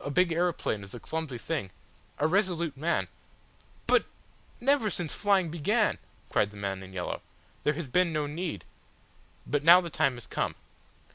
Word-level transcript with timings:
A 0.00 0.10
big 0.10 0.30
aeroplane 0.30 0.84
is 0.84 0.92
a 0.94 1.00
clumsy 1.00 1.38
thing. 1.38 1.70
A 2.18 2.26
resolute 2.26 2.76
man!" 2.76 3.08
"But 3.86 4.04
never 4.60 4.90
since 4.90 5.14
flying 5.14 5.50
began" 5.50 5.96
cried 6.28 6.50
the 6.50 6.58
man 6.58 6.82
in 6.82 6.92
yellow. 6.92 7.22
"There 7.62 7.72
has 7.72 7.88
been 7.88 8.12
no 8.12 8.26
need. 8.26 8.66
But 9.46 9.64
now 9.64 9.80
the 9.80 9.88
time 9.88 10.16
has 10.16 10.26
come. 10.26 10.54